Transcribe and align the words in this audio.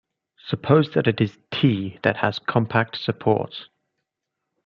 Suppose 0.47 0.89
that 0.95 1.05
it 1.05 1.21
is 1.21 1.37
"T" 1.51 1.99
that 2.01 2.17
has 2.17 2.39
compact 2.39 2.97
support. 2.97 3.67